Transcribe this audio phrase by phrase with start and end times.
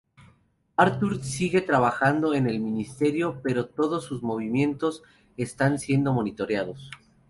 [0.77, 5.03] Arthur sigue trabajando en el Ministerio, pero todos sus movimientos
[5.37, 6.89] están siendo monitoreados.